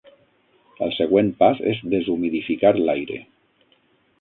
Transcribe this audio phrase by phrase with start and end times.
[0.85, 3.21] El següent pas és deshumidificar l'aire.